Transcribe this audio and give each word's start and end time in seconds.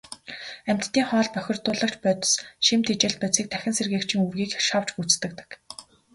Амьтдын 0.69 1.05
хоол, 1.09 1.27
бохирдуулагч 1.33 1.95
бодис, 2.03 2.31
шим 2.65 2.79
тэжээлт 2.87 3.17
бодисыг 3.21 3.47
дахин 3.51 3.73
сэргээгчийн 3.75 4.21
үүргийг 4.23 4.51
шавж 4.67 4.87
гүйцэтгэдэг. 4.95 5.49